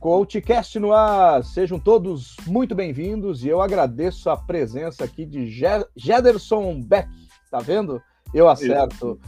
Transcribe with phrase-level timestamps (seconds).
[0.00, 5.46] CoachCast no ar, sejam todos muito bem-vindos e eu agradeço a presença aqui de
[5.94, 7.06] Jederson Beck,
[7.50, 8.00] tá vendo?
[8.32, 9.20] Eu acerto.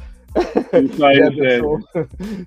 [0.82, 1.78] Isso aí, Jederson,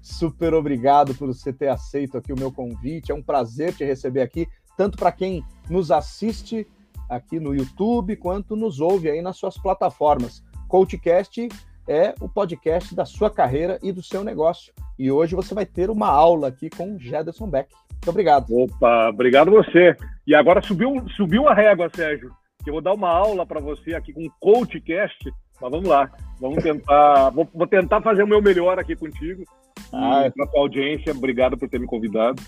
[0.01, 4.21] super obrigado por você ter aceito aqui o meu convite, é um prazer te receber
[4.21, 6.67] aqui, tanto para quem nos assiste
[7.07, 10.43] aqui no YouTube, quanto nos ouve aí nas suas plataformas.
[10.67, 11.47] CoachCast
[11.87, 14.73] é o podcast da sua carreira e do seu negócio.
[14.97, 17.69] E hoje você vai ter uma aula aqui com Jederson Beck.
[18.05, 18.55] Muito obrigado.
[18.55, 19.97] Opa, obrigado você.
[20.27, 22.29] E agora subiu, subiu a régua, Sérgio,
[22.63, 25.33] que eu vou dar uma aula para você aqui com o CoachCast.
[25.59, 29.43] Mas vamos lá, vamos tentar, vou, vou tentar fazer o meu melhor aqui contigo.
[29.91, 32.41] Ah, para a tua audiência, obrigado por ter me convidado.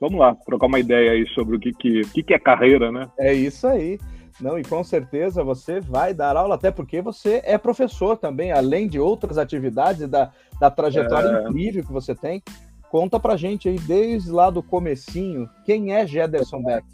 [0.00, 3.10] Vamos lá, trocar uma ideia aí sobre o que, que, que, que é carreira, né?
[3.18, 3.98] É isso aí.
[4.40, 8.86] Não, e com certeza você vai dar aula, até porque você é professor também, além
[8.86, 10.30] de outras atividades da,
[10.60, 11.48] da trajetória é...
[11.48, 12.42] incrível que você tem.
[12.90, 16.84] Conta pra gente aí, desde lá do comecinho, quem é Gederson Beck?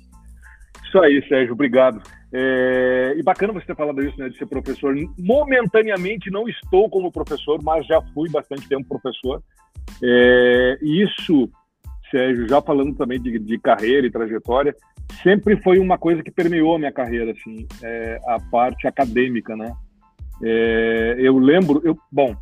[0.85, 2.03] Isso aí, Sérgio, obrigado.
[2.33, 3.15] É...
[3.17, 4.95] E bacana você ter falado isso, né, de ser professor.
[5.19, 9.43] Momentaneamente não estou como professor, mas já fui bastante tempo professor.
[10.03, 10.79] É...
[10.83, 11.51] Isso,
[12.11, 14.77] Sérgio, já falando também de, de carreira e trajetória,
[15.23, 19.73] sempre foi uma coisa que permeou a minha carreira, assim, é, a parte acadêmica, né?
[20.43, 22.37] É, eu lembro, eu, bom,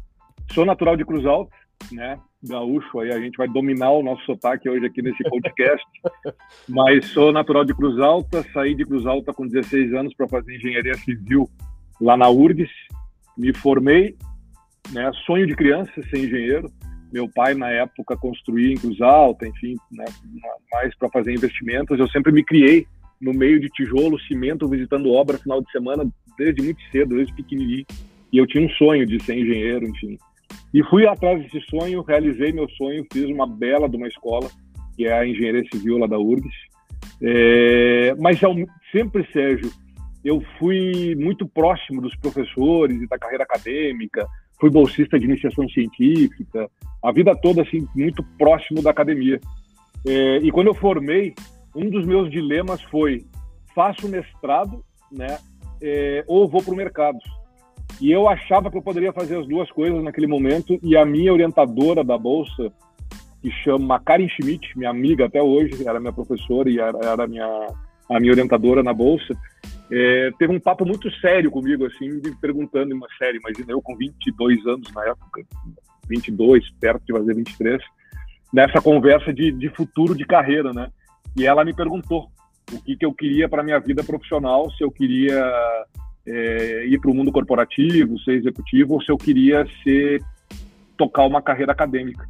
[0.53, 1.55] sou natural de Cruz Alta,
[1.93, 2.19] né?
[2.47, 5.85] gaúcho, aí a gente vai dominar o nosso sotaque hoje aqui nesse podcast.
[6.69, 10.55] Mas sou natural de Cruz Alta, saí de Cruz Alta com 16 anos para fazer
[10.55, 11.49] engenharia civil
[12.01, 12.71] lá na URGS.
[13.37, 14.17] Me formei,
[14.93, 16.71] né, sonho de criança ser engenheiro.
[17.13, 20.05] Meu pai, na época, construía em Cruz Alta, enfim, né,
[20.73, 21.99] mais para fazer investimentos.
[21.99, 22.87] Eu sempre me criei
[23.21, 26.05] no meio de tijolo, cimento, visitando obra final de semana
[26.37, 27.87] desde muito cedo, desde pequenininho.
[28.33, 30.19] E eu tinha um sonho de ser engenheiro, enfim.
[30.75, 34.51] E fui atrás desse sonho, realizei meu sonho, fiz uma bela de uma escola,
[34.97, 36.53] que é a Engenharia Civil lá da URGS.
[37.23, 38.41] É, mas
[38.91, 39.71] sempre, Sérgio,
[40.25, 44.27] eu fui muito próximo dos professores e da carreira acadêmica,
[44.61, 46.69] fui bolsista de iniciação científica,
[47.01, 49.39] a vida toda assim muito próximo da academia.
[50.05, 51.35] É, e quando eu formei,
[51.73, 53.25] um dos meus dilemas foi:
[53.77, 55.39] faço mestrado, né,
[55.81, 57.19] é, ou vou para o mercado.
[58.01, 60.79] E eu achava que eu poderia fazer as duas coisas naquele momento.
[60.83, 62.73] E a minha orientadora da bolsa,
[63.41, 67.67] que chama Karen Schmidt, minha amiga até hoje, era minha professora e era, era minha,
[68.11, 69.35] a minha orientadora na bolsa,
[69.91, 73.39] é, teve um papo muito sério comigo, assim, me perguntando uma série.
[73.39, 75.43] Imagina eu com 22 anos na época,
[76.09, 77.83] 22, perto de fazer 23,
[78.53, 80.91] nessa conversa de, de futuro de carreira, né?
[81.37, 82.29] E ela me perguntou
[82.73, 85.53] o que, que eu queria para minha vida profissional, se eu queria
[86.27, 90.23] é, ir para o mundo corporativo, ser executivo, ou se eu queria ser
[90.97, 92.29] tocar uma carreira acadêmica.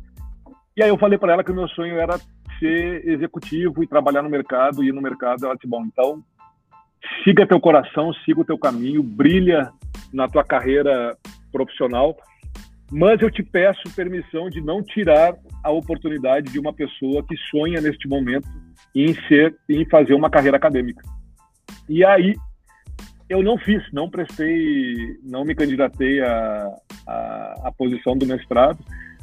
[0.77, 2.19] E aí eu falei para ela que o meu sonho era
[2.59, 5.45] ser executivo e trabalhar no mercado, e ir no mercado.
[5.45, 6.23] Ela disse, bom, então
[7.23, 9.71] siga teu coração, siga o teu caminho, brilha
[10.13, 11.17] na tua carreira
[11.53, 12.17] profissional,
[12.91, 17.81] mas eu te peço permissão de não tirar a oportunidade de uma pessoa que sonha
[17.81, 18.49] neste momento
[18.95, 21.03] em ser, em fazer uma carreira acadêmica.
[21.89, 22.35] E aí
[23.29, 26.69] eu não fiz, não prestei, não me candidatei à,
[27.07, 28.79] à, à, posição do mestrado,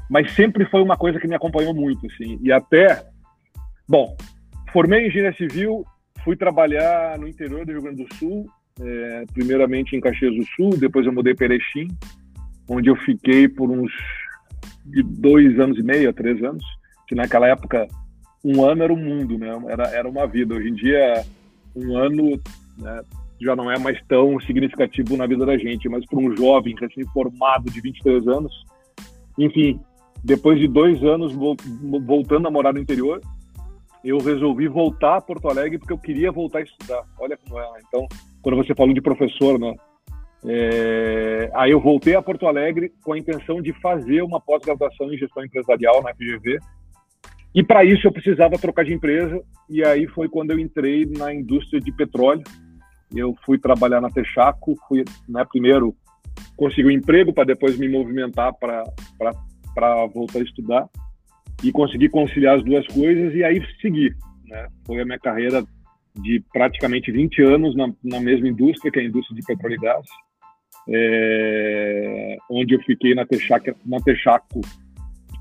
[0.09, 2.39] mas sempre foi uma coisa que me acompanhou muito, assim.
[2.41, 3.05] E até,
[3.87, 4.15] bom,
[4.73, 5.85] formei em engenharia civil,
[6.23, 8.47] fui trabalhar no interior do Rio Grande do Sul,
[8.79, 11.87] é, primeiramente em Caxias do Sul, depois eu mudei para Erechim,
[12.67, 13.91] onde eu fiquei por uns
[14.85, 16.63] de dois anos e meio a três anos,
[17.07, 17.87] que naquela época
[18.43, 19.49] um ano era um mundo, né?
[19.67, 20.55] Era, era uma vida.
[20.55, 21.23] Hoje em dia,
[21.75, 22.41] um ano
[22.77, 23.01] né,
[23.41, 27.71] já não é mais tão significativo na vida da gente, mas para um jovem recém-formado
[27.71, 28.53] de 23 anos,
[29.37, 29.79] enfim,
[30.23, 31.33] depois de dois anos
[32.05, 33.19] voltando a morar no interior,
[34.03, 37.03] eu resolvi voltar a Porto Alegre porque eu queria voltar a estudar.
[37.19, 37.67] Olha como é.
[37.87, 38.07] Então,
[38.41, 39.73] quando você falou de professor, né?
[40.43, 41.51] É...
[41.53, 45.43] aí eu voltei a Porto Alegre com a intenção de fazer uma pós-graduação em gestão
[45.45, 46.57] empresarial na FGV.
[47.53, 49.39] E para isso eu precisava trocar de empresa.
[49.69, 52.43] E aí foi quando eu entrei na indústria de petróleo
[53.15, 55.95] eu fui trabalhar na Texaco, fui, né, primeiro
[56.55, 58.83] consegui um emprego para depois me movimentar para
[60.13, 60.89] voltar a estudar
[61.63, 64.13] e consegui conciliar as duas coisas e aí segui,
[64.47, 64.67] né?
[64.85, 65.63] Foi a minha carreira
[66.15, 69.77] de praticamente 20 anos na, na mesma indústria, que é a indústria de petróleo e
[69.77, 70.05] gás,
[70.89, 74.61] é, onde eu fiquei na Texaco, na Texaco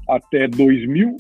[0.08, 1.16] até 2000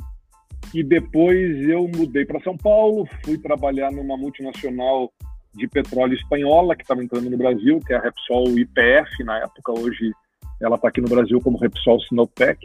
[0.74, 5.12] e depois eu mudei para São Paulo, fui trabalhar numa multinacional
[5.54, 9.72] de petróleo espanhola que estava entrando no Brasil, que é a Repsol IPF na época,
[9.72, 10.12] hoje
[10.60, 12.58] ela está aqui no Brasil como Repsol Sinopec.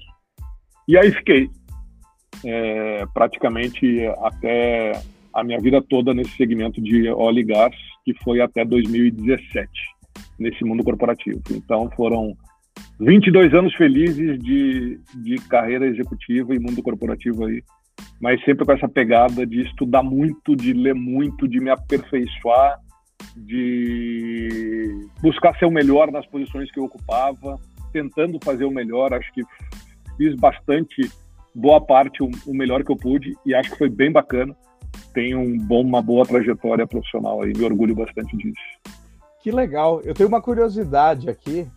[0.87, 1.49] E aí fiquei.
[2.43, 5.01] é, praticamente até
[5.33, 9.69] a minha vida toda nesse segmento de óleo e gás, que foi até 2017,
[10.39, 11.41] nesse mundo corporativo.
[11.51, 12.35] Então foram
[12.99, 17.61] 22 anos felizes de, de carreira executiva e mundo corporativo aí,
[18.19, 22.79] mas sempre com essa pegada de estudar muito, de ler muito, de me aperfeiçoar,
[23.35, 27.59] de buscar ser o melhor nas posições que eu ocupava,
[27.91, 29.13] tentando fazer o melhor.
[29.13, 29.41] Acho que
[30.17, 31.09] fiz bastante,
[31.53, 34.55] boa parte, o, melhor que eu pude e acho que foi bem bacana.
[35.13, 38.95] Tenho um bom, uma boa trajetória profissional aí, me orgulho bastante disso.
[39.41, 40.01] Que legal.
[40.03, 41.67] Eu tenho uma curiosidade aqui.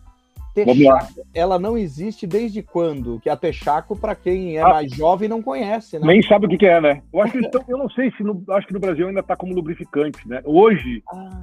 [0.53, 3.19] Texaco, ela não existe desde quando?
[3.19, 6.07] Que a Texaco, para quem é ah, mais jovem, não conhece, né?
[6.07, 7.01] Nem sabe o que, que é, né?
[7.13, 9.35] Eu acho que então, eu não sei se no, acho que no Brasil ainda está
[9.35, 10.41] como lubrificante, né?
[10.43, 11.41] Hoje, ah.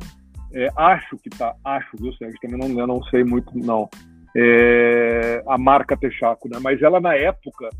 [0.53, 2.38] é, acho que tá, acho, viu, Sérgio?
[2.41, 3.88] Também não, eu não sei muito, não.
[4.37, 6.58] É, a marca Texaco, né?
[6.61, 7.70] Mas ela na época,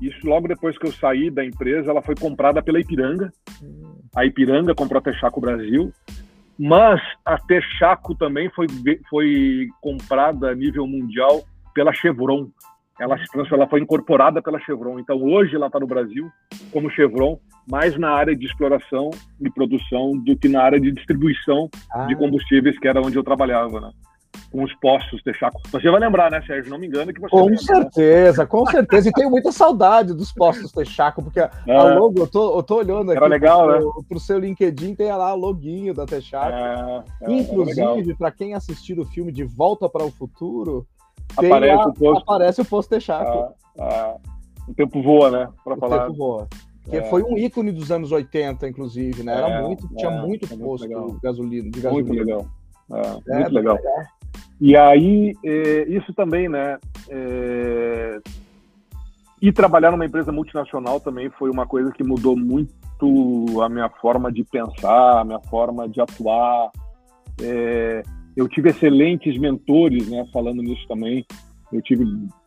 [0.00, 3.30] isso logo depois que eu saí da empresa, ela foi comprada pela Ipiranga.
[3.62, 3.98] Hum.
[4.14, 5.92] A Ipiranga comprou a Texaco Brasil
[6.58, 8.66] mas a Texaco também foi,
[9.08, 12.48] foi comprada a nível mundial pela Chevron.
[13.00, 14.98] Ela se transformou, ela foi incorporada pela Chevron.
[14.98, 16.28] Então hoje ela está no Brasil
[16.72, 17.38] como Chevron,
[17.70, 19.10] mais na área de exploração
[19.40, 22.06] e produção do que na área de distribuição ah.
[22.06, 23.90] de combustíveis, que era onde eu trabalhava, né?
[24.50, 25.60] Com os postos Texaco.
[25.70, 26.70] Você vai lembrar, né, Sérgio?
[26.70, 27.30] Não me engano que você.
[27.30, 28.46] Com lembra, certeza, né?
[28.46, 29.08] com certeza.
[29.08, 31.50] E tenho muita saudade dos postos Texaco, porque é.
[31.66, 33.92] a logo, eu tô, eu tô olhando aqui Era legal, pro, né?
[34.08, 36.52] pro seu LinkedIn, tem lá o loginho da Texaco.
[36.52, 40.86] É, é, Inclusive, para quem assistir o filme De Volta para o Futuro,
[41.36, 42.22] aparece, lá, o posto.
[42.22, 43.54] aparece o posto Texaco.
[43.78, 44.16] Ah, ah,
[44.68, 45.48] o tempo voa, né?
[45.64, 46.00] Para falar.
[46.06, 46.48] tempo voa.
[46.88, 47.04] Que é.
[47.04, 49.36] foi um ícone dos anos 80, inclusive, né?
[49.36, 50.88] Era é, muito, tinha é, muito posto
[51.22, 52.08] gasolina, de gasolina.
[52.08, 52.46] Muito legal.
[52.92, 53.76] É, muito legal.
[53.76, 54.04] legal.
[54.60, 56.78] E aí, é, isso também, né?
[57.08, 58.20] É,
[59.40, 62.74] e trabalhar numa empresa multinacional também foi uma coisa que mudou muito
[63.62, 66.70] a minha forma de pensar, a minha forma de atuar.
[67.40, 68.02] É,
[68.36, 70.26] eu tive excelentes mentores, né?
[70.32, 71.24] Falando nisso também,
[71.72, 72.04] eu tive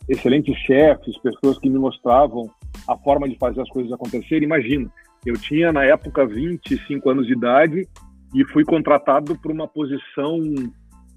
[0.10, 2.50] excelentes chefes, pessoas que me mostravam
[2.88, 4.44] a forma de fazer as coisas acontecerem.
[4.44, 4.92] Imagina,
[5.26, 7.88] eu tinha na época 25 anos de idade
[8.34, 10.40] e fui contratado para uma posição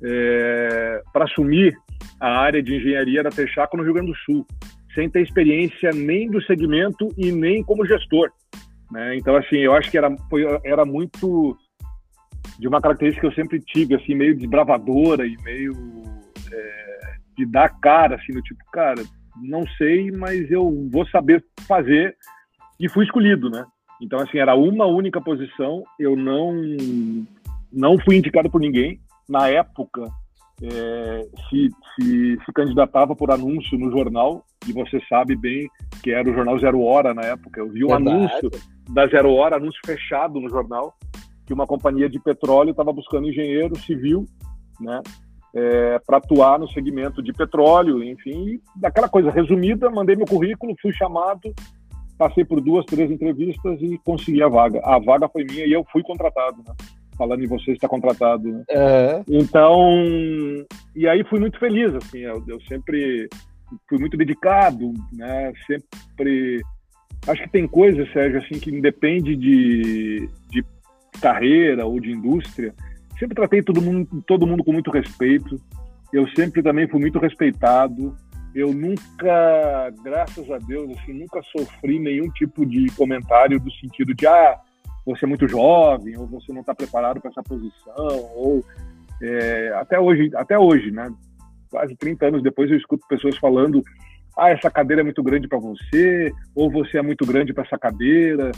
[0.02, 1.76] é, para assumir
[2.20, 4.46] a área de engenharia da Texaco no Rio Grande do Sul,
[4.94, 8.31] sem ter experiência nem do segmento e nem como gestor.
[8.90, 9.16] Né?
[9.16, 11.56] Então, assim, eu acho que era, foi, era muito
[12.58, 15.72] de uma característica que eu sempre tive, assim, meio desbravadora e meio
[16.52, 19.02] é, de dar cara, assim, no tipo, cara,
[19.43, 22.16] não sei, mas eu vou saber fazer
[22.78, 23.64] e fui escolhido, né?
[24.00, 26.52] Então, assim, era uma única posição, eu não
[27.73, 30.08] não fui indicado por ninguém, na época,
[30.62, 35.69] é, se, se, se, candidatava por anúncio no jornal, e você sabe bem
[36.02, 37.61] que era o jornal Zero Hora na época.
[37.61, 38.17] Eu vi um Verdade.
[38.17, 38.50] anúncio
[38.88, 40.94] da Zero Hora, anúncio fechado no jornal,
[41.47, 44.25] que uma companhia de petróleo estava buscando engenheiro civil,
[44.81, 45.00] né?
[45.56, 50.93] É, para atuar no segmento de petróleo, enfim, daquela coisa resumida, mandei meu currículo, fui
[50.93, 51.55] chamado,
[52.25, 54.81] passei por duas, três entrevistas e consegui a vaga.
[54.82, 56.75] A vaga foi minha e eu fui contratado, né?
[57.19, 58.50] falando em você está contratado.
[58.50, 58.65] Né?
[58.71, 59.23] É.
[59.29, 60.03] Então,
[60.97, 63.29] e aí fui muito feliz, assim, eu, eu, sempre
[63.88, 65.52] fui muito dedicado, né?
[65.66, 66.62] Sempre
[67.28, 70.64] acho que tem coisas, Sérgio, assim que independe de, de
[71.21, 72.75] carreira ou de indústria.
[73.19, 75.61] Sempre tratei todo mundo, todo mundo com muito respeito.
[76.11, 78.16] Eu sempre também fui muito respeitado.
[78.54, 84.26] Eu nunca, graças a Deus, assim, nunca sofri nenhum tipo de comentário do sentido de
[84.26, 84.61] ah,
[85.04, 88.64] você é muito jovem, ou você não está preparado para essa posição, ou
[89.23, 91.12] é, até hoje, até hoje, né?
[91.70, 93.82] Quase 30 anos depois eu escuto pessoas falando:
[94.37, 97.78] ah, essa cadeira é muito grande para você, ou você é muito grande para essa
[97.78, 98.52] cadeira.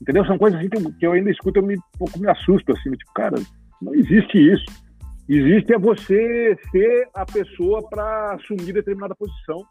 [0.00, 0.26] Entendeu?
[0.26, 2.72] São coisas assim que eu, que eu ainda escuto, eu me, um pouco me assusto,
[2.72, 3.36] assim, tipo, cara,
[3.80, 4.64] não existe isso.
[5.28, 9.64] Existe é você ser a pessoa para assumir determinada posição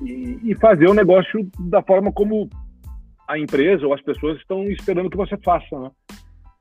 [0.00, 2.48] e, e fazer o negócio da forma como
[3.28, 5.90] a empresa ou as pessoas estão esperando que você faça, né?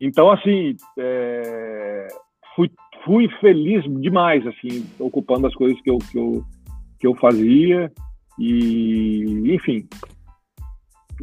[0.02, 2.08] Então, assim, é,
[2.56, 2.72] fui,
[3.06, 6.44] fui feliz demais, assim, ocupando as coisas que eu, que eu,
[7.00, 7.92] que eu fazia
[8.40, 9.88] e, enfim.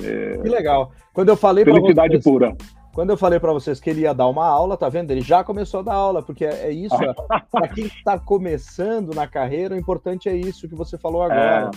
[0.02, 0.92] É, que legal.
[1.12, 2.56] Quando eu falei para vocês, pura.
[2.92, 5.10] Quando eu falei para vocês que ele ia dar uma aula, tá vendo?
[5.10, 6.96] Ele já começou a dar aula, porque é, é isso.
[7.50, 11.70] para quem está começando na carreira, o importante é isso que você falou agora.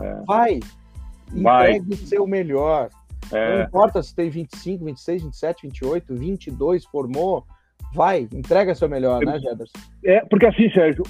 [0.00, 0.22] É, é.
[0.26, 0.60] Vai,
[1.34, 2.88] Entregue o seu melhor.
[3.30, 3.58] É.
[3.58, 7.44] Não importa se tem 25, 26, 27, 28, 22, formou.
[7.94, 9.78] Vai, entrega seu melhor, né, Jederson?
[10.04, 11.02] É, porque assim, Sérgio,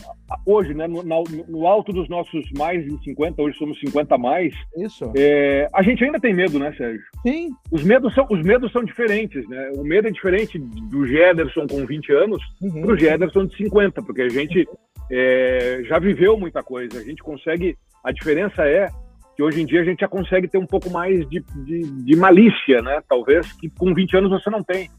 [0.46, 4.54] hoje, né, no, no, alto dos nossos mais de 50, hoje somos 50 a mais.
[4.76, 5.12] Isso.
[5.16, 7.02] É, a gente ainda tem medo, né, Sérgio?
[7.22, 7.50] Sim.
[7.70, 9.70] Os medos são, os medos são diferentes, né?
[9.76, 12.82] O medo é diferente do Jederson com 20 anos uhum.
[12.82, 14.66] para o Jederson de 50, porque a gente
[15.10, 16.98] é, já viveu muita coisa.
[16.98, 17.76] A gente consegue.
[18.04, 18.88] A diferença é
[19.36, 22.16] que hoje em dia a gente já consegue ter um pouco mais de, de, de
[22.16, 23.00] malícia, né?
[23.08, 24.90] Talvez que com 20 anos você não tem.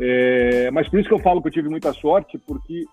[0.00, 2.84] É, mas por isso que eu falo que eu tive muita sorte, porque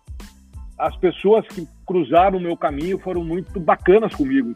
[0.78, 4.56] as pessoas que cruzaram o meu caminho foram muito bacanas comigo,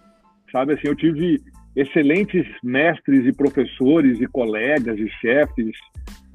[0.51, 0.73] sabe?
[0.73, 1.41] Assim, eu tive
[1.75, 5.75] excelentes mestres e professores e colegas e chefes.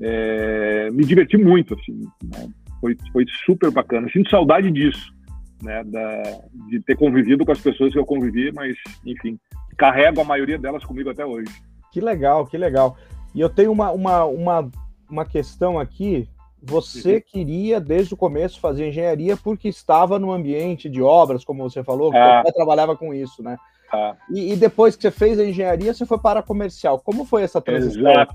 [0.01, 2.49] É, me diverti muito, assim, né?
[2.83, 4.09] foi, foi super bacana.
[4.13, 5.15] Sinto saudade disso,
[5.63, 5.85] né?
[5.85, 6.23] Da,
[6.69, 8.77] de ter convivido com as pessoas que eu convivi, mas,
[9.07, 9.39] enfim,
[9.77, 11.51] carrego a maioria delas comigo até hoje.
[11.93, 12.97] Que legal, que legal.
[13.35, 14.71] E eu tenho uma, uma, uma
[15.13, 16.27] uma questão aqui.
[16.65, 17.23] Você uhum.
[17.27, 22.13] queria, desde o começo, fazer engenharia porque estava no ambiente de obras, como você falou,
[22.15, 22.43] ah.
[22.45, 23.57] você trabalhava com isso, né?
[23.93, 24.17] Ah.
[24.31, 26.99] E, e, depois que você fez a engenharia, você foi para a comercial.
[27.01, 28.11] Como foi essa transição?
[28.11, 28.35] Exato.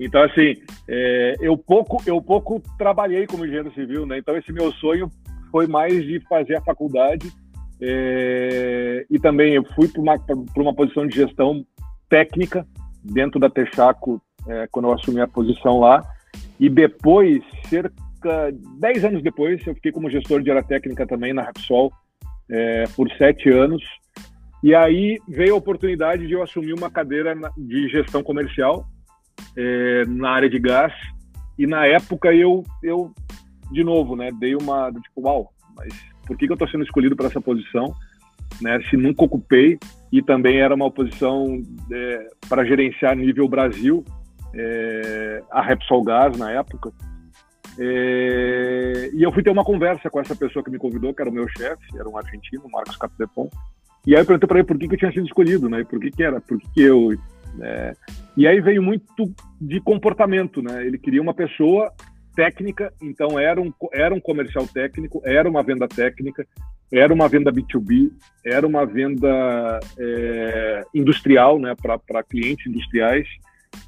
[0.00, 0.54] Então, assim,
[0.88, 4.18] é, eu, pouco, eu pouco trabalhei como engenheiro civil, né?
[4.18, 5.10] Então, esse meu sonho
[5.50, 7.30] foi mais de fazer a faculdade
[7.80, 10.14] é, e também eu fui para uma,
[10.56, 11.66] uma posição de gestão
[12.08, 12.66] técnica
[13.02, 16.02] dentro da Texaco é, quando eu assumi a posição lá.
[16.58, 21.42] E depois, cerca 10 anos depois, eu fiquei como gestor de área técnica também na
[21.42, 21.92] Repsol
[22.50, 23.82] é, por sete anos.
[24.62, 28.84] E aí veio a oportunidade de eu assumir uma cadeira de gestão comercial
[29.56, 30.92] é, na área de gás.
[31.56, 33.12] E na época eu, eu
[33.70, 35.92] de novo, né, dei uma tipo, uau, mas
[36.26, 37.94] por que, que eu estou sendo escolhido para essa posição?
[38.60, 39.78] Né, se nunca ocupei
[40.10, 41.62] e também era uma posição
[41.92, 44.04] é, para gerenciar nível Brasil
[44.54, 46.92] é, a Repsol Gás na época.
[47.78, 51.30] É, e eu fui ter uma conversa com essa pessoa que me convidou, que era
[51.30, 53.48] o meu chefe, era um argentino, Marcos Capdepon.
[54.06, 55.84] E aí eu perguntei para ele por que, que eu tinha sido escolhido, né?
[55.84, 57.16] Por que, que era, por que, que eu.
[57.60, 57.92] É,
[58.36, 60.84] e aí veio muito de comportamento, né?
[60.84, 61.92] Ele queria uma pessoa
[62.34, 66.46] técnica, então era um, era um comercial técnico, era uma venda técnica,
[66.90, 68.10] era uma venda B2B,
[68.44, 71.74] era uma venda é, industrial, né?
[71.80, 73.28] Para clientes industriais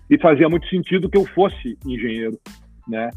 [0.08, 2.38] e fazia muito sentido que eu fosse engenheiro,
[2.86, 3.10] né?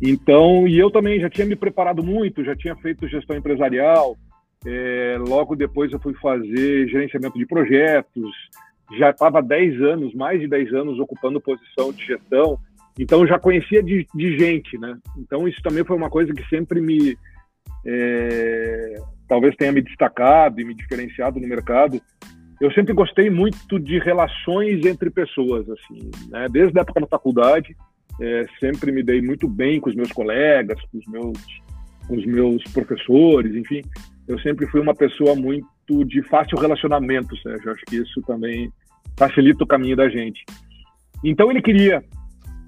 [0.00, 4.16] Então, e eu também já tinha me preparado muito, já tinha feito gestão empresarial,
[4.64, 8.30] é, logo depois eu fui fazer gerenciamento de projetos,
[8.96, 12.58] já estava 10 anos, mais de 10 anos ocupando posição de gestão,
[12.98, 14.96] então já conhecia de, de gente, né?
[15.16, 17.16] Então isso também foi uma coisa que sempre me,
[17.84, 18.94] é,
[19.28, 22.00] talvez tenha me destacado e me diferenciado no mercado,
[22.60, 26.46] eu sempre gostei muito de relações entre pessoas, assim, né?
[26.50, 27.76] Desde a época da faculdade,
[28.20, 31.38] é, sempre me dei muito bem com os meus colegas, com os meus,
[32.08, 33.82] com os meus professores, enfim.
[34.26, 37.70] Eu sempre fui uma pessoa muito de fácil relacionamento, Sérgio.
[37.70, 38.72] Acho que isso também
[39.16, 40.44] facilita o caminho da gente.
[41.24, 42.02] Então ele queria,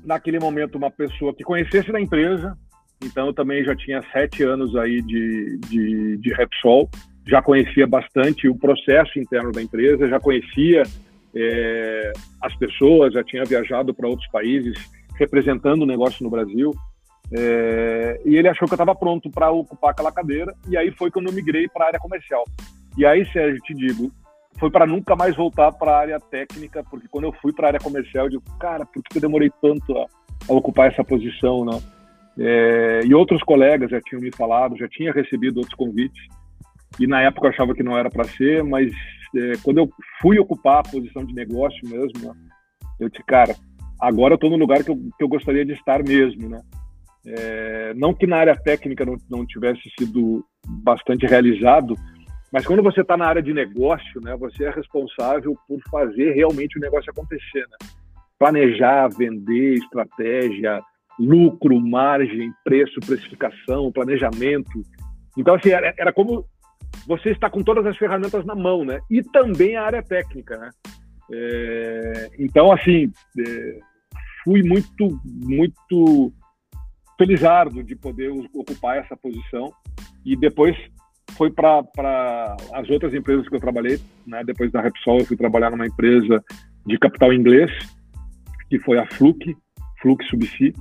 [0.05, 2.57] naquele momento, uma pessoa que conhecesse da empresa.
[3.03, 6.89] Então eu também já tinha sete anos aí de, de, de Repsol
[7.27, 10.83] já conhecia bastante o processo interno da empresa, já conhecia
[11.35, 12.13] é,
[12.43, 14.75] as pessoas, já tinha viajado para outros países
[15.19, 16.75] representando o negócio no Brasil.
[17.33, 21.11] É, e ele achou que eu estava pronto para ocupar aquela cadeira, e aí foi
[21.11, 22.45] quando eu migrei para a área comercial.
[22.97, 24.11] E aí, Sérgio, te digo,
[24.59, 27.71] foi para nunca mais voltar para a área técnica, porque quando eu fui para a
[27.71, 30.07] área comercial, eu digo, cara, por que eu demorei tanto a,
[30.49, 31.81] a ocupar essa posição, não?
[32.39, 36.23] É, e outros colegas já tinham me falado, já tinha recebido outros convites,
[36.99, 38.93] e na época eu achava que não era para ser, mas
[39.37, 42.35] é, quando eu fui ocupar a posição de negócio mesmo,
[42.99, 43.55] eu disse, cara,
[44.01, 46.61] agora eu estou no lugar que eu, que eu gostaria de estar mesmo, né?
[47.27, 51.95] É, não que na área técnica não, não tivesse sido bastante realizado,
[52.53, 56.79] mas quando você está na área de negócio, né, você é responsável por fazer realmente
[56.79, 57.89] o negócio acontecer, né?
[58.39, 60.81] Planejar, vender, estratégia,
[61.19, 64.83] lucro, margem, preço, precificação, planejamento.
[65.37, 66.47] Então, assim, era, era como
[67.07, 69.01] você está com todas as ferramentas na mão, né?
[69.11, 70.71] E também a área técnica, né?
[71.33, 73.79] É, então, assim, é,
[74.45, 76.33] fui muito, muito
[77.17, 79.73] felizardo de poder ocupar essa posição
[80.25, 80.77] e depois
[81.37, 84.43] foi para as outras empresas que eu trabalhei, né?
[84.45, 86.43] Depois da Repsol, eu fui trabalhar numa empresa
[86.87, 87.71] de capital inglês,
[88.69, 89.57] que foi a Fluke,
[90.01, 90.73] Fluke Subsea,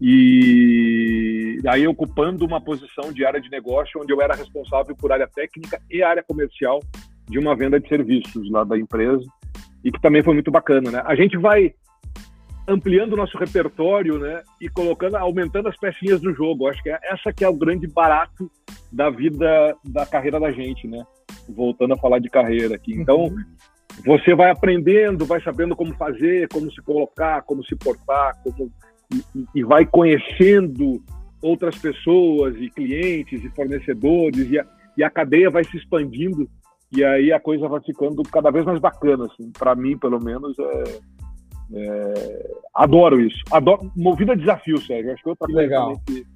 [0.00, 5.28] e aí ocupando uma posição de área de negócio onde eu era responsável por área
[5.28, 6.80] técnica e área comercial
[7.28, 9.24] de uma venda de serviços lá da empresa
[9.84, 11.02] e que também foi muito bacana, né?
[11.04, 11.74] A gente vai
[12.66, 14.42] ampliando o nosso repertório, né?
[14.60, 16.68] E colocando, aumentando as pecinhas do jogo.
[16.68, 18.50] Acho que é, essa que é o grande barato
[18.92, 21.04] da vida, da carreira da gente, né?
[21.48, 22.94] Voltando a falar de carreira aqui.
[22.94, 23.44] Então, uhum.
[24.04, 28.70] você vai aprendendo, vai sabendo como fazer, como se colocar, como se portar, como
[29.12, 31.02] e, e vai conhecendo
[31.42, 36.48] outras pessoas e clientes e fornecedores e a, e a cadeia vai se expandindo
[36.92, 39.50] e aí a coisa vai ficando cada vez mais bacana, assim.
[39.56, 41.00] Para mim, pelo menos, é,
[41.72, 43.38] é, adoro isso.
[43.50, 45.12] Adoro, movido a desafio, Sérgio.
[45.12, 46.00] Acho que outra que coisa legal.
[46.04, 46.26] Que,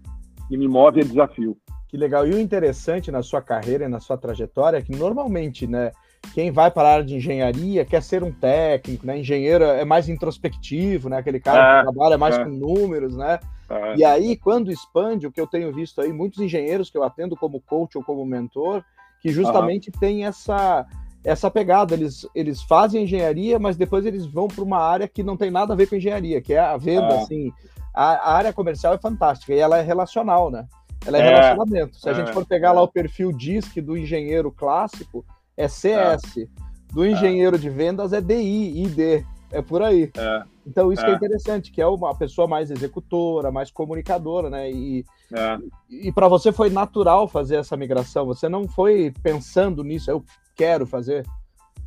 [0.49, 1.57] que me move é desafio.
[1.89, 2.27] Que legal.
[2.27, 5.91] E o interessante na sua carreira e na sua trajetória é que normalmente, né,
[6.33, 9.19] quem vai para a área de engenharia quer ser um técnico, né?
[9.19, 11.19] Engenheiro é mais introspectivo, né?
[11.19, 12.45] Aquele cara é, que trabalha mais é.
[12.45, 13.39] com números, né?
[13.69, 13.97] É.
[13.97, 17.37] E aí, quando expande, o que eu tenho visto aí, muitos engenheiros que eu atendo
[17.37, 18.83] como coach ou como mentor,
[19.21, 20.87] que justamente tem essa
[21.25, 21.95] essa pegada.
[21.95, 25.73] Eles, eles fazem engenharia, mas depois eles vão para uma área que não tem nada
[25.73, 27.51] a ver com engenharia, que é a venda, assim.
[27.95, 30.67] A, a, área comercial é fantástica e ela é relacional, né?
[31.07, 31.97] Ela é, é relacionamento.
[31.97, 32.85] Se a gente é, for pegar lá é.
[32.85, 35.25] o perfil DISC do engenheiro clássico,
[35.57, 36.39] é CS.
[36.39, 36.47] É.
[36.93, 39.25] Do engenheiro de vendas é DI, ID.
[39.51, 40.11] É por aí.
[40.17, 40.43] É.
[40.67, 41.07] Então, isso é.
[41.07, 44.71] que é interessante, que é uma pessoa mais executora, mais comunicadora, né?
[44.71, 45.59] E, é.
[45.91, 48.27] e, e para você foi natural fazer essa migração?
[48.27, 50.25] Você não foi pensando nisso, eu
[50.57, 51.25] quero fazer?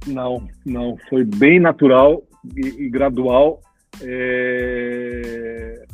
[0.05, 0.97] Não, não.
[1.09, 2.21] Foi bem natural
[2.55, 3.62] e, e gradual.
[4.01, 5.86] É...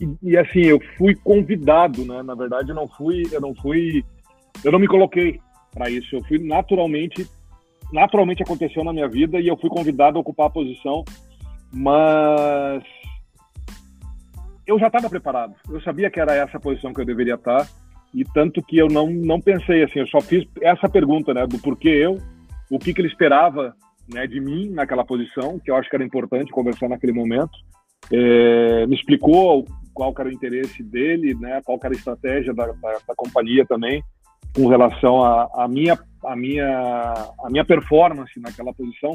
[0.00, 2.22] E, e, assim, eu fui convidado, né?
[2.22, 4.04] Na verdade, eu não fui, eu não fui,
[4.62, 5.40] eu não me coloquei
[5.76, 6.16] para isso.
[6.16, 7.28] Eu fui naturalmente,
[7.92, 11.04] naturalmente aconteceu na minha vida e eu fui convidado a ocupar a posição
[11.72, 12.82] mas
[14.66, 15.54] eu já estava preparado.
[15.70, 17.68] Eu sabia que era essa posição que eu deveria estar
[18.14, 20.00] e tanto que eu não não pensei assim.
[20.00, 22.18] Eu só fiz essa pergunta, né, do porquê eu,
[22.70, 23.74] o que que ele esperava,
[24.12, 27.52] né, de mim naquela posição, que eu acho que era importante conversar naquele momento.
[28.10, 32.98] É, me explicou qual era o interesse dele, né, qual era a estratégia da, da,
[33.08, 34.02] da companhia também
[34.56, 37.12] com relação à minha a minha
[37.44, 39.12] a minha performance naquela posição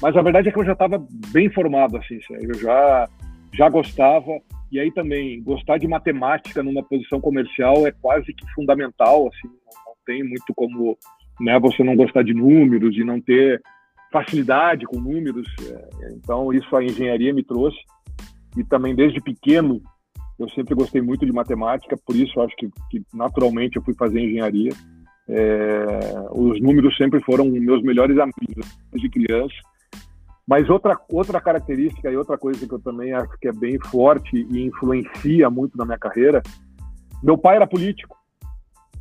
[0.00, 3.08] mas a verdade é que eu já estava bem formado, assim, eu já,
[3.52, 4.40] já gostava.
[4.70, 9.48] E aí também, gostar de matemática numa posição comercial é quase que fundamental, assim,
[9.86, 10.96] não tem muito como
[11.40, 13.60] né, você não gostar de números e não ter
[14.10, 15.46] facilidade com números.
[15.70, 17.78] É, então, isso a engenharia me trouxe.
[18.56, 19.80] E também, desde pequeno,
[20.38, 24.20] eu sempre gostei muito de matemática, por isso acho que, que naturalmente eu fui fazer
[24.20, 24.72] engenharia.
[25.28, 25.98] É,
[26.32, 29.54] os números sempre foram meus melhores amigos desde criança.
[30.46, 34.36] Mas outra, outra característica e outra coisa que eu também acho que é bem forte
[34.36, 36.42] e influencia muito na minha carreira,
[37.22, 38.16] meu pai era político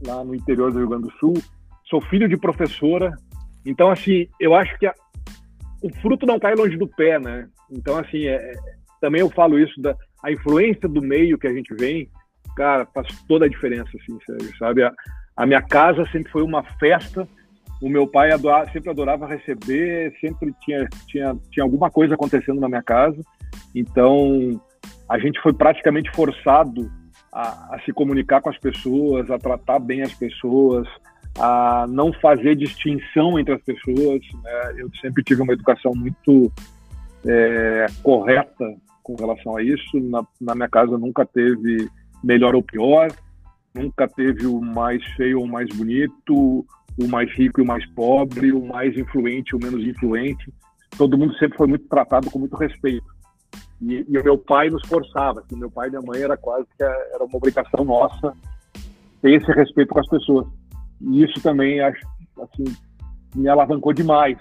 [0.06, 1.34] lá no interior do Rio Grande do Sul,
[1.89, 3.13] sou filho de professora,
[3.65, 4.94] então assim, eu acho que a,
[5.82, 7.48] o fruto não cai longe do pé, né?
[7.72, 8.54] Então assim, é, é,
[9.00, 12.10] também eu falo isso da a influência do meio que a gente vem,
[12.55, 14.17] cara, faz toda a diferença, assim,
[14.57, 14.84] sabe?
[14.84, 14.91] A,
[15.36, 17.27] a minha casa sempre foi uma festa
[17.81, 18.29] o meu pai
[18.71, 23.19] sempre adorava receber, sempre tinha, tinha, tinha alguma coisa acontecendo na minha casa.
[23.73, 24.62] Então,
[25.10, 26.91] a gente foi praticamente forçado
[27.34, 30.88] a, a, se comunicar com as pessoas, a tratar bem as pessoas,
[31.39, 34.21] a não fazer distinção entre as pessoas.
[34.43, 34.73] Né?
[34.77, 36.51] Eu sempre tive uma educação muito
[37.25, 40.00] é, correta com relação a isso.
[40.00, 41.90] Na, na minha casa nunca teve
[42.24, 43.12] melhor ou pior,
[43.74, 46.66] nunca teve o mais feio ou mais bonito,
[46.98, 50.52] o mais rico e o mais pobre, o mais influente e o menos influente.
[50.98, 53.06] Todo mundo sempre foi muito tratado com muito respeito.
[53.82, 55.40] E, e o meu pai nos forçava.
[55.40, 58.34] Assim, meu pai e minha mãe era quase que era uma obrigação nossa
[59.22, 60.48] ter esse respeito com as pessoas.
[61.02, 62.06] E isso também acho
[62.42, 62.64] assim
[63.36, 64.38] me alavancou demais,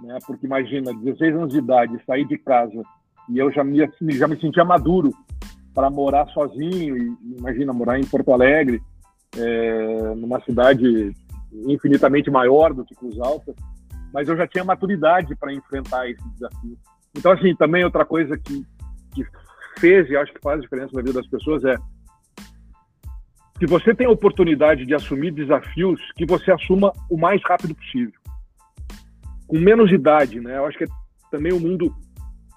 [0.00, 0.18] né?
[0.26, 2.82] Porque imagina, 16 anos de idade, sair de casa
[3.28, 3.78] e eu já me
[4.12, 5.12] já me sentia maduro
[5.74, 8.80] para morar sozinho e imagina morar em Porto Alegre,
[9.36, 11.12] é, numa cidade
[11.66, 13.54] infinitamente maior do que Cruz Alta,
[14.12, 16.78] mas eu já tinha maturidade para enfrentar esse desafio.
[17.16, 18.64] Então, assim, também outra coisa que,
[19.12, 19.26] que
[19.78, 21.76] fez e acho que faz diferença na vida das pessoas é
[23.58, 28.20] que você tem a oportunidade de assumir desafios que você assuma o mais rápido possível.
[29.46, 30.58] Com menos idade, né?
[30.58, 30.88] Eu acho que é
[31.30, 31.94] também o mundo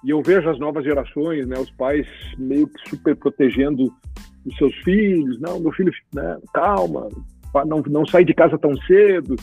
[0.04, 2.06] e eu vejo as novas gerações, né, os pais
[2.38, 3.92] meio que super protegendo
[4.46, 7.08] os seus filhos, não, meu filho, né, calma,
[7.66, 9.34] não, não sair de casa tão cedo.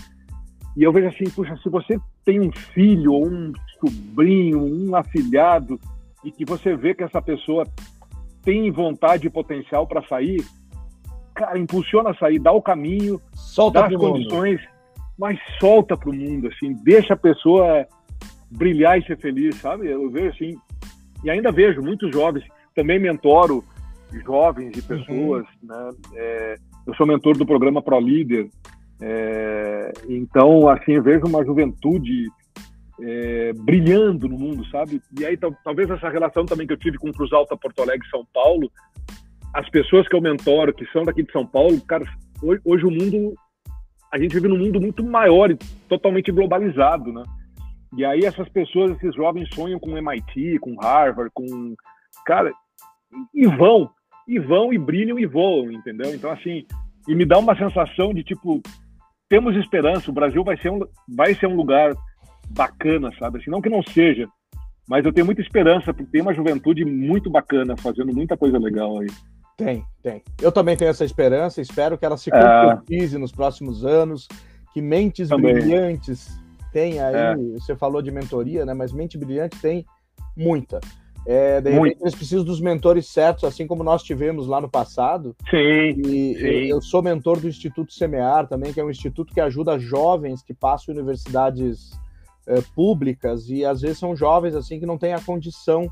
[0.78, 5.80] E eu vejo assim, puxa, se você tem um filho ou um sobrinho, um afilhado,
[6.24, 7.65] e que você vê que essa pessoa
[8.44, 10.44] tem vontade e potencial para sair,
[11.34, 14.70] cara, impulsiona a sair, dá o caminho, solta dá as condições, mundo.
[15.18, 17.86] mas solta para o mundo, assim, deixa a pessoa
[18.50, 19.88] brilhar e ser feliz, sabe?
[19.88, 20.58] Eu vejo assim,
[21.24, 23.64] E ainda vejo muitos jovens, também mentoro
[24.24, 25.68] jovens e pessoas, uhum.
[25.68, 25.90] né?
[26.16, 26.56] É,
[26.88, 28.50] eu sou mentor do programa Pro Líder,
[29.02, 32.30] é, então, assim, eu vejo uma juventude
[33.02, 35.02] é, brilhando no mundo, sabe?
[35.20, 38.26] E aí, talvez essa relação também que eu tive com Cruz Alta, Porto Alegre São
[38.34, 38.72] Paulo,
[39.54, 42.06] as pessoas que eu mentoro, que são daqui de São Paulo, cara,
[42.42, 43.34] hoje, hoje o mundo,
[44.12, 45.58] a gente vive num mundo muito maior e
[45.90, 47.24] totalmente globalizado, né?
[47.98, 51.76] E aí essas pessoas, esses jovens sonham com MIT, com Harvard, com...
[52.26, 52.52] Cara,
[53.34, 53.89] e vão,
[54.28, 56.13] e vão, e brilham, e voam, entendeu?
[56.13, 56.65] Então, assim,
[57.08, 58.62] e me dá uma sensação de, tipo,
[59.30, 61.93] temos esperança, o Brasil vai ser um, vai ser um lugar
[62.50, 63.39] bacana, sabe?
[63.39, 64.28] Assim, não que não seja,
[64.88, 69.00] mas eu tenho muita esperança, porque tem uma juventude muito bacana, fazendo muita coisa legal
[69.00, 69.08] aí.
[69.58, 70.21] Tem, tem.
[70.41, 72.34] Eu também tenho essa esperança, espero que ela se é.
[72.34, 73.19] concretize é...
[73.19, 74.28] nos próximos anos,
[74.74, 75.54] que mentes também.
[75.54, 76.38] brilhantes
[76.76, 77.36] tem aí, é.
[77.54, 78.74] você falou de mentoria, né?
[78.74, 79.86] Mas mente brilhante tem
[80.36, 80.82] muita.
[81.26, 85.34] É, de repente, eles precisam dos mentores certos, assim como nós tivemos lá no passado.
[85.50, 86.02] Sim.
[86.06, 86.68] E sim.
[86.68, 90.54] Eu, sou mentor do Instituto Semear também, que é um instituto que ajuda jovens que
[90.54, 91.92] passam em universidades
[92.46, 95.90] é, públicas e às vezes são jovens assim que não têm a condição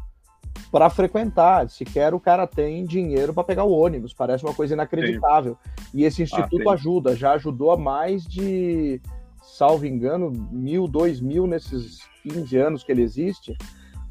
[0.70, 1.70] para frequentar.
[1.70, 4.14] Sequer o cara tem dinheiro para pegar o ônibus.
[4.14, 5.58] Parece uma coisa inacreditável.
[5.78, 5.86] Sim.
[5.94, 9.02] E esse ah, instituto ah, ajuda, já ajudou a mais de
[9.44, 13.56] salvo engano, mil, dois mil nesses 15 anos que ele existe.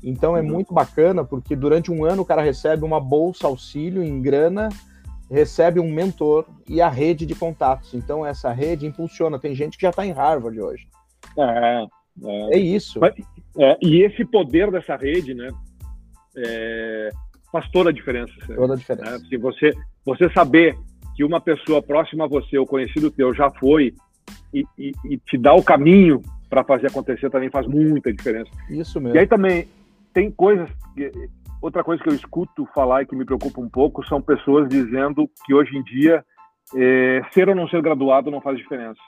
[0.03, 0.49] Então é uhum.
[0.49, 4.69] muito bacana, porque durante um ano o cara recebe uma bolsa auxílio em grana,
[5.31, 7.95] recebe um mentor e a rede de contatos.
[7.95, 9.39] Então essa rede impulsiona.
[9.39, 10.87] Tem gente que já está em Harvard hoje.
[11.39, 11.85] É,
[12.25, 12.57] é.
[12.57, 13.01] é isso.
[13.01, 13.15] Mas,
[13.59, 15.49] é, e esse poder dessa rede, né,
[16.37, 17.11] é,
[17.51, 18.33] faz toda a diferença.
[18.55, 19.19] Toda a diferença.
[19.21, 19.73] Se você,
[20.05, 20.77] você saber
[21.15, 23.95] que uma pessoa próxima a você, ou conhecido teu, já foi
[24.53, 28.51] e, e, e te dá o caminho para fazer acontecer também faz muita diferença.
[28.69, 29.17] Isso mesmo.
[29.17, 29.67] E aí também
[30.13, 30.69] tem coisas.
[31.63, 35.29] Outra coisa que eu escuto falar e que me preocupa um pouco são pessoas dizendo
[35.47, 36.25] que hoje em dia
[36.75, 39.01] é, ser ou não ser graduado não faz diferença.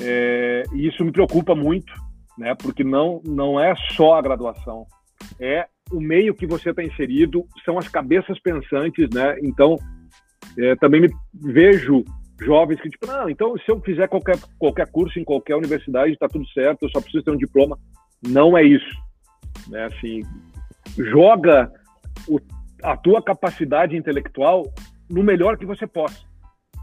[0.00, 1.92] É, e isso me preocupa muito,
[2.36, 2.54] né?
[2.54, 4.86] Porque não não é só a graduação,
[5.40, 9.36] é o meio que você está inserido, são as cabeças pensantes, né?
[9.42, 9.76] Então
[10.58, 12.04] é, também me vejo
[12.40, 16.28] jovens que, tipo, não, então se eu fizer qualquer, qualquer curso em qualquer universidade, está
[16.28, 17.78] tudo certo, eu só preciso ter um diploma.
[18.26, 18.96] Não é isso.
[19.68, 19.84] Né?
[19.84, 20.22] Assim,
[20.96, 21.70] joga
[22.26, 22.40] o,
[22.82, 24.64] a tua capacidade intelectual
[25.08, 26.26] no melhor que você possa.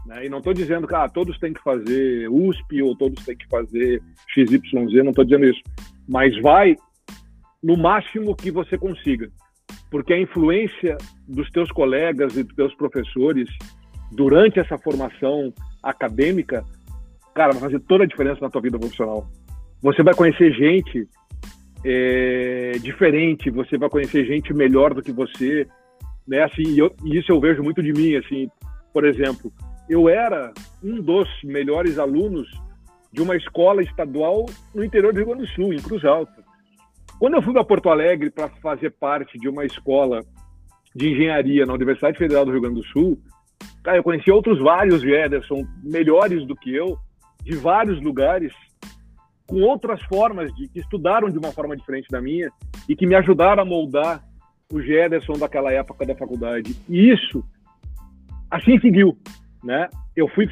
[0.06, 0.26] Né?
[0.26, 3.48] E não estou dizendo que ah, todos têm que fazer USP ou todos têm que
[3.48, 4.62] fazer XYZ,
[5.02, 5.62] não estou dizendo isso.
[6.08, 6.76] Mas vai
[7.62, 9.30] no máximo que você consiga.
[9.90, 13.48] Porque a influência dos teus colegas e dos teus professores
[14.10, 16.64] durante essa formação acadêmica,
[17.34, 19.26] cara, vai fazer toda a diferença na tua vida profissional.
[19.82, 21.08] Você vai conhecer gente
[21.84, 25.66] é, diferente, você vai conhecer gente melhor do que você,
[26.26, 26.42] né?
[26.42, 28.48] Assim, e, eu, e isso eu vejo muito de mim, assim,
[28.92, 29.52] por exemplo,
[29.88, 32.48] eu era um dos melhores alunos
[33.12, 36.44] de uma escola estadual no interior do Rio Grande do Sul, em Cruz Alta.
[37.18, 40.20] Quando eu fui para Porto Alegre para fazer parte de uma escola
[40.94, 43.18] de engenharia na Universidade Federal do Rio Grande do Sul,
[43.86, 46.98] Cara, eu conheci outros vários Ederson, melhores do que eu,
[47.44, 48.52] de vários lugares,
[49.46, 52.50] com outras formas, de que estudaram de uma forma diferente da minha
[52.88, 54.24] e que me ajudaram a moldar
[54.72, 56.74] o Gederson daquela época da faculdade.
[56.88, 57.44] E isso,
[58.50, 59.16] assim seguiu,
[59.62, 59.88] né?
[60.16, 60.50] Eu fui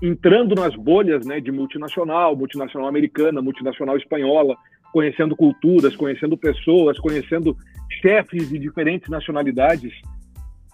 [0.00, 4.56] entrando nas bolhas, né, de multinacional, multinacional americana, multinacional espanhola,
[4.94, 7.54] conhecendo culturas, conhecendo pessoas, conhecendo
[8.00, 9.92] chefes de diferentes nacionalidades.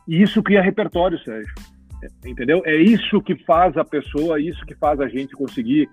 [0.06, 1.71] E isso cria repertório, Sérgio
[2.24, 2.62] entendeu?
[2.64, 5.88] É isso que faz a pessoa, isso que faz a gente conseguir.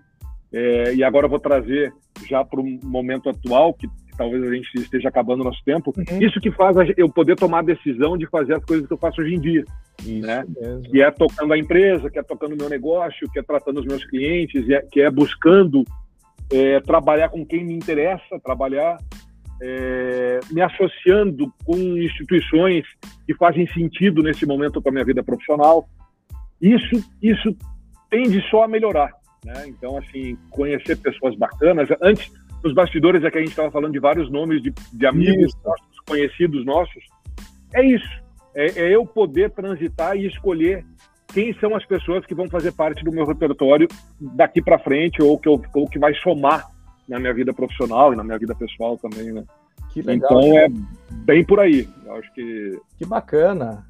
[0.52, 1.94] É, e agora eu vou trazer
[2.28, 6.22] já para o momento atual, que, talvez a gente esteja acabando o nosso tempo, uhum.
[6.22, 9.22] isso que faz eu poder tomar a decisão de fazer as coisas que eu faço
[9.22, 9.64] hoje em dia.
[10.02, 10.44] Isso né?
[10.60, 10.82] Mesmo.
[10.84, 13.86] Que é tocando a empresa, que é tocando o meu negócio, que é tratando os
[13.86, 15.86] meus clientes, é, que é buscando
[16.52, 18.98] é, trabalhar com quem me interessa trabalhar,
[19.62, 22.86] é, me associando com instituições
[23.26, 25.88] que fazem sentido nesse momento para a minha vida profissional
[26.62, 27.56] isso, isso
[28.10, 29.12] tende só a melhorar.
[29.46, 29.68] Né?
[29.68, 31.88] Então, assim, conhecer pessoas bacanas.
[32.02, 32.32] Antes,
[32.64, 36.00] nos bastidores, é que a gente estava falando de vários nomes de, de amigos nossos,
[36.06, 37.04] conhecidos nossos.
[37.74, 38.10] É isso.
[38.56, 40.86] É, é, eu poder transitar e escolher
[41.28, 43.88] quem são as pessoas que vão fazer parte do meu repertório
[44.20, 46.66] daqui para frente ou que, eu, ou que vai somar
[47.08, 49.44] na minha vida profissional e na minha vida pessoal também, né?
[49.92, 50.30] Que legal.
[50.32, 50.68] Então é
[51.26, 51.88] bem por aí.
[52.06, 52.80] Eu acho que.
[52.98, 53.86] Que bacana.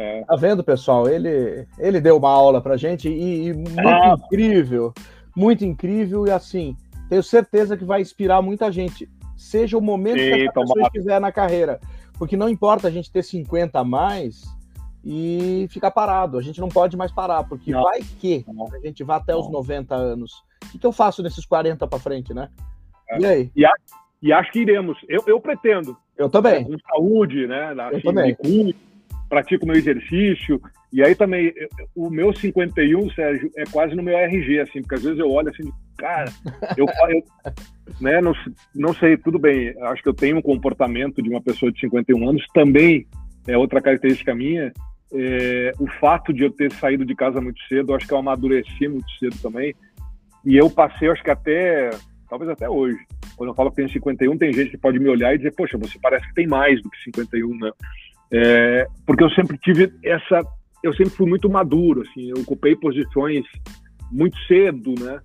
[0.00, 0.24] É.
[0.24, 1.06] Tá vendo, pessoal?
[1.06, 4.16] Ele, ele deu uma aula pra gente e, e muito ah.
[4.18, 4.94] incrível,
[5.36, 6.74] muito incrível e assim,
[7.10, 9.06] tenho certeza que vai inspirar muita gente.
[9.36, 11.78] seja o momento Sim, que a pessoa estiver na carreira.
[12.18, 14.44] Porque não importa a gente ter 50 a mais
[15.04, 16.38] e ficar parado.
[16.38, 17.82] A gente não pode mais parar, porque não.
[17.82, 19.40] vai que a gente vá até não.
[19.40, 20.42] os 90 anos.
[20.74, 22.48] O que, eu faço nesses 40 para frente, né?
[23.10, 23.18] É.
[23.20, 23.50] E aí?
[23.54, 23.72] E, a,
[24.22, 24.96] e, acho que iremos.
[25.08, 25.94] Eu, eu pretendo.
[26.16, 26.64] Eu também.
[26.64, 27.72] Com saúde, né?
[27.74, 28.34] eu assim, também.
[28.34, 28.74] Cunho,
[29.30, 30.60] pratico meu exercício.
[30.92, 31.54] E aí também,
[31.94, 35.48] o meu 51, Sérgio, é quase no meu RG, assim, porque às vezes eu olho
[35.48, 36.30] assim, cara,
[36.76, 37.22] eu, eu
[38.00, 38.34] né, não,
[38.74, 42.28] não sei, tudo bem, acho que eu tenho um comportamento de uma pessoa de 51
[42.28, 43.06] anos, também
[43.46, 44.72] é outra característica minha,
[45.14, 48.88] é, o fato de eu ter saído de casa muito cedo, acho que eu amadureci
[48.88, 49.72] muito cedo também,
[50.44, 51.90] e eu passei, acho que até,
[52.28, 52.98] talvez até hoje,
[53.36, 55.78] quando eu falo que tenho 51, tem gente que pode me olhar e dizer, poxa,
[55.78, 57.70] você parece que tem mais do que 51, né?
[58.32, 60.40] É, porque eu sempre tive essa,
[60.82, 63.44] eu sempre fui muito maduro, assim, eu ocupei posições
[64.10, 65.20] muito cedo, né,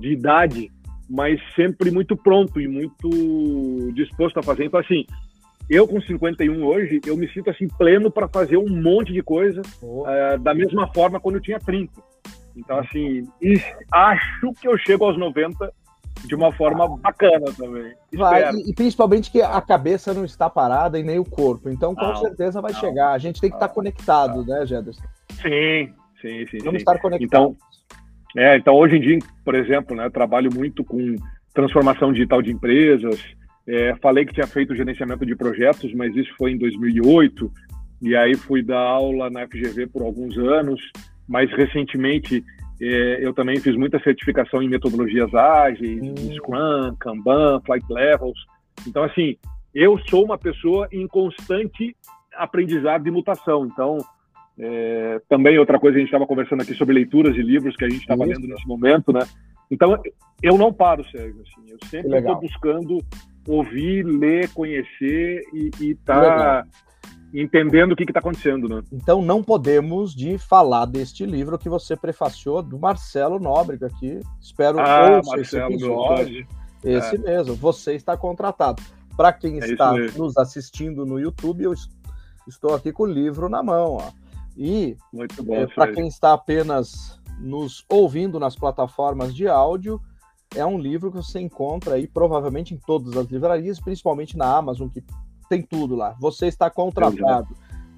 [0.00, 0.70] de idade,
[1.08, 4.64] mas sempre muito pronto e muito disposto a fazer.
[4.64, 5.04] Então, assim,
[5.68, 9.62] eu com 51 hoje, eu me sinto assim pleno para fazer um monte de coisa
[9.82, 11.92] uh, da mesma forma quando eu tinha 30.
[12.56, 13.26] Então, assim,
[13.90, 15.72] acho que eu chego aos 90
[16.26, 17.94] de uma forma bacana também.
[18.12, 21.68] Vai, e, e, principalmente que a cabeça não está parada e nem o corpo.
[21.68, 23.12] Então, com não, certeza vai não, chegar.
[23.12, 25.02] A gente tem que estar conectado, né, Gederson?
[25.30, 26.58] Sim, sim, sim.
[26.58, 26.76] Vamos sim.
[26.78, 27.22] estar conectados.
[27.22, 27.56] Então,
[28.36, 31.14] é, então, hoje em dia, por exemplo, né, trabalho muito com
[31.52, 33.20] transformação digital de empresas.
[33.66, 37.50] É, falei que tinha feito gerenciamento de projetos, mas isso foi em 2008.
[38.02, 40.80] E aí fui dar aula na FGV por alguns anos.
[41.26, 42.44] Mais recentemente,
[42.80, 46.14] eu também fiz muita certificação em metodologias ágeis, hum.
[46.34, 48.38] Scrum, Kanban, Flight Levels.
[48.86, 49.36] Então, assim,
[49.74, 51.96] eu sou uma pessoa em constante
[52.36, 53.66] aprendizado e mutação.
[53.66, 53.98] Então,
[54.58, 57.88] é, também outra coisa, a gente estava conversando aqui sobre leituras de livros que a
[57.88, 59.20] gente estava lendo nesse momento, né?
[59.70, 60.00] Então,
[60.42, 61.42] eu não paro, Sérgio.
[61.42, 62.98] Assim, eu sempre estou buscando
[63.46, 66.66] ouvir, ler, conhecer e estar tá
[67.34, 68.82] entendendo o que está acontecendo, né?
[68.92, 74.20] Então, não podemos de falar deste livro que você prefaciou do Marcelo Nóbrega aqui.
[74.40, 76.46] Espero ah, Marcelo, esse episódio.
[76.84, 77.18] Esse é.
[77.18, 77.54] mesmo.
[77.56, 78.82] Você está contratado.
[79.16, 81.74] Para quem é está nos assistindo no YouTube, eu
[82.46, 84.10] estou aqui com o livro na mão, ó.
[84.56, 84.96] E
[85.50, 90.00] é, para quem está apenas nos ouvindo nas plataformas de áudio,
[90.54, 94.88] é um livro que você encontra aí provavelmente em todas as livrarias, principalmente na Amazon,
[94.88, 95.02] que
[95.48, 96.14] tem tudo lá.
[96.20, 97.48] Você está contratado.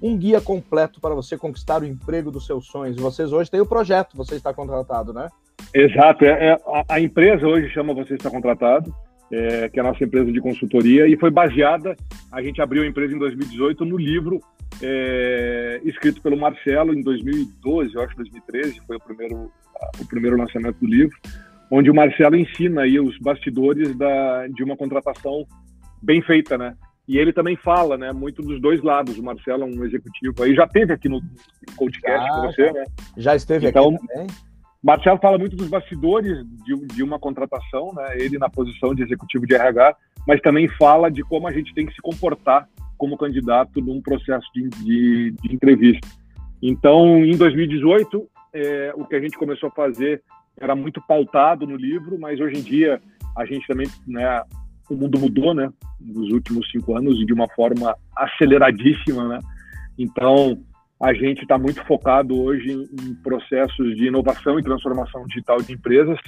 [0.01, 2.97] Um guia completo para você conquistar o emprego dos seus sonhos.
[2.97, 5.27] Vocês hoje têm o projeto, você está contratado, né?
[5.73, 6.23] Exato.
[6.23, 6.57] É, é
[6.87, 8.93] a, empresa hoje chama Você Está Contratado,
[9.31, 11.95] é, que é a nossa empresa de consultoria, e foi baseada,
[12.31, 14.39] a gente abriu a empresa em 2018 no livro
[14.81, 19.51] é, escrito pelo Marcelo em 2012, eu acho 2013, foi o primeiro,
[19.99, 21.17] o primeiro lançamento do livro,
[21.71, 25.45] onde o Marcelo ensina aí os bastidores da, de uma contratação
[26.01, 26.75] bem feita, né?
[27.07, 29.17] E ele também fala, né, muito dos dois lados.
[29.17, 31.21] O Marcelo é um executivo aí, já teve aqui no
[31.77, 32.83] podcast com você, né?
[33.15, 34.27] Já esteve então, aqui também.
[34.83, 38.17] Marcelo fala muito dos bastidores de, de uma contratação, né?
[38.17, 39.95] Ele na posição de executivo de RH,
[40.27, 42.67] mas também fala de como a gente tem que se comportar
[42.97, 46.07] como candidato num processo de, de, de entrevista.
[46.61, 50.21] Então, em 2018, é, o que a gente começou a fazer
[50.59, 52.99] era muito pautado no livro, mas hoje em dia
[53.35, 54.43] a gente também, né,
[54.89, 55.69] o mundo mudou, né,
[55.99, 59.39] nos últimos cinco anos de uma forma aceleradíssima, né.
[59.97, 60.57] Então,
[61.01, 66.19] a gente está muito focado hoje em processos de inovação e transformação digital de empresas,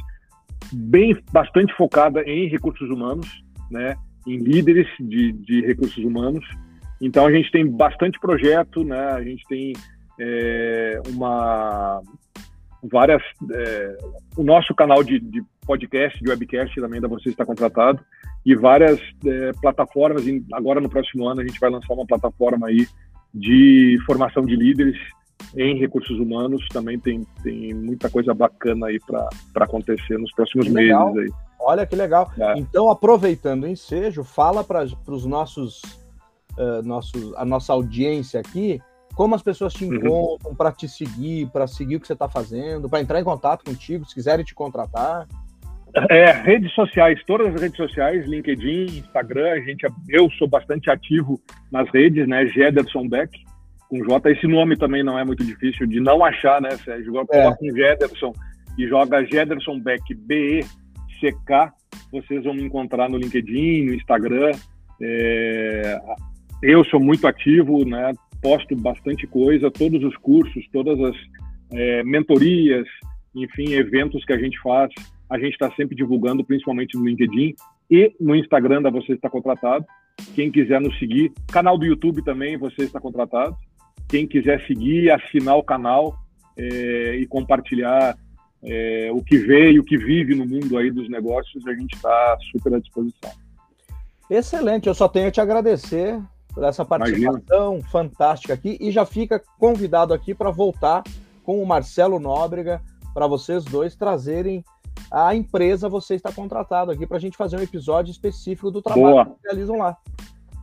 [0.72, 3.28] bem bastante focada em recursos humanos,
[3.72, 3.96] né,
[4.28, 6.46] em líderes de, de recursos humanos.
[7.02, 9.00] Então a gente tem bastante projeto, né?
[9.00, 9.74] A gente tem
[10.20, 12.02] é, uma
[12.84, 13.98] várias é,
[14.38, 18.00] o nosso canal de, de, podcast, de webcast também da você está contratado
[18.46, 20.24] e várias é, plataformas.
[20.54, 22.88] Agora no próximo ano a gente vai lançar uma plataforma aí
[23.34, 24.98] de formação de líderes
[25.56, 26.68] em recursos humanos.
[26.70, 29.30] Também tem, tem muita coisa bacana aí para
[29.66, 31.30] acontecer nos próximos meses aí.
[31.60, 32.32] Olha que legal.
[32.40, 32.58] É.
[32.58, 35.82] Então, aproveitando o ensejo, fala para os nossos,
[36.58, 38.82] uh, nossos, a nossa audiência aqui,
[39.20, 39.96] como as pessoas te uhum.
[39.96, 40.56] encontram uhum.
[40.56, 44.06] para te seguir, para seguir o que você está fazendo, para entrar em contato contigo,
[44.06, 45.28] se quiserem te contratar.
[46.10, 51.38] É, redes sociais, todas as redes sociais, LinkedIn, Instagram, a gente, eu sou bastante ativo
[51.70, 52.46] nas redes, né?
[52.46, 53.44] Gederson Beck,
[53.90, 54.32] com J.
[54.32, 57.12] Esse nome também não é muito difícil de não achar, né, Sérgio?
[57.12, 57.54] Coloca é.
[57.54, 58.32] com Gederson
[58.78, 60.64] e joga Gederson Beck, B-E
[61.20, 61.74] CK,
[62.10, 64.52] vocês vão me encontrar no LinkedIn, no Instagram.
[65.02, 66.00] É,
[66.64, 68.14] eu sou muito ativo, né?
[68.42, 71.16] Posto bastante coisa, todos os cursos, todas as
[71.72, 72.88] é, mentorias,
[73.36, 74.92] enfim, eventos que a gente faz,
[75.30, 77.54] a gente está sempre divulgando, principalmente no LinkedIn.
[77.90, 79.86] e no Instagram da Você Está Contratado.
[80.36, 83.56] Quem quiser nos seguir, canal do YouTube também, Você Está Contratado.
[84.08, 86.16] Quem quiser seguir, assinar o canal
[86.58, 88.16] é, e compartilhar
[88.64, 91.96] é, o que vê e o que vive no mundo aí dos negócios, a gente
[91.96, 93.32] está super à disposição.
[94.30, 96.20] Excelente, eu só tenho a te agradecer
[96.54, 97.90] por essa participação Imagina.
[97.90, 101.04] fantástica aqui e já fica convidado aqui para voltar
[101.44, 102.82] com o Marcelo Nóbrega
[103.14, 104.64] para vocês dois trazerem
[105.12, 109.06] a empresa você está contratado aqui para a gente fazer um episódio específico do trabalho
[109.06, 109.26] Boa.
[109.26, 109.98] que realizam lá.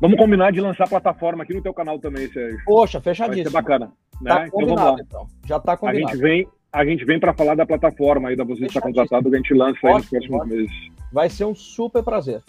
[0.01, 2.61] Vamos combinar de lançar a plataforma aqui no teu canal também, Sérgio.
[2.65, 3.51] Poxa, fechadíssimo.
[3.51, 3.93] Vai ser bacana.
[4.21, 4.31] Né?
[4.31, 4.97] Tá então vamos lá.
[5.01, 5.27] Então.
[5.45, 6.09] Já está combinado.
[6.09, 9.29] A gente vem, a gente vem para falar da plataforma aí da você está contratado
[9.31, 10.57] que a gente lança aí nos próximos ótimo.
[10.57, 10.77] meses.
[11.13, 12.43] Vai ser um super prazer.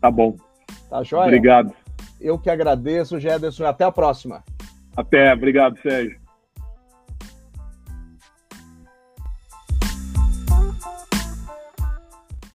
[0.00, 0.36] Tá bom.
[0.90, 1.26] Tá joia?
[1.26, 1.72] Obrigado.
[2.20, 3.64] Eu que agradeço, Gederson.
[3.64, 4.42] Até a próxima.
[4.96, 5.32] Até.
[5.32, 6.23] Obrigado, Sérgio.